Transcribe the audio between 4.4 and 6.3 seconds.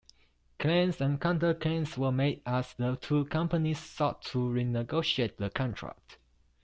renegotiate the contract.